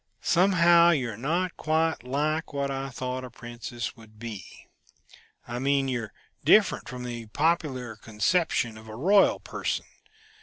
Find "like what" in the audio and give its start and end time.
2.03-2.71